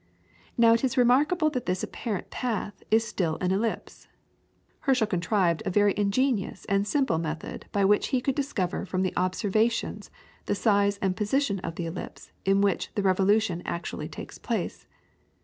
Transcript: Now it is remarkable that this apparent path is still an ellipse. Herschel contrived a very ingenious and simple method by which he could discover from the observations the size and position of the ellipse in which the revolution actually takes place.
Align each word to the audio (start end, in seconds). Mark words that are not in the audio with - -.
Now 0.57 0.73
it 0.73 0.83
is 0.83 0.97
remarkable 0.97 1.51
that 1.51 1.67
this 1.67 1.83
apparent 1.83 2.31
path 2.31 2.81
is 2.89 3.07
still 3.07 3.37
an 3.39 3.51
ellipse. 3.51 4.07
Herschel 4.79 5.05
contrived 5.05 5.61
a 5.63 5.69
very 5.69 5.93
ingenious 5.95 6.65
and 6.65 6.87
simple 6.87 7.19
method 7.19 7.67
by 7.71 7.85
which 7.85 8.07
he 8.07 8.19
could 8.19 8.33
discover 8.33 8.83
from 8.83 9.03
the 9.03 9.13
observations 9.15 10.09
the 10.47 10.55
size 10.55 10.97
and 11.03 11.15
position 11.15 11.59
of 11.59 11.75
the 11.75 11.85
ellipse 11.85 12.31
in 12.45 12.61
which 12.61 12.91
the 12.95 13.03
revolution 13.03 13.61
actually 13.63 14.09
takes 14.09 14.39
place. 14.39 14.87